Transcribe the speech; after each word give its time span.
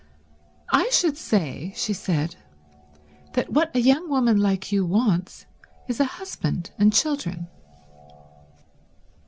"I 0.71 0.89
should 0.89 1.15
say," 1.15 1.73
she 1.75 1.93
said, 1.93 2.35
"that 3.33 3.53
what 3.53 3.75
a 3.75 3.79
young 3.79 4.09
woman 4.09 4.37
like 4.37 4.71
you 4.71 4.83
wants 4.83 5.45
is 5.87 5.99
a 5.99 6.05
husband 6.17 6.71
and 6.79 6.91
children." 6.91 7.45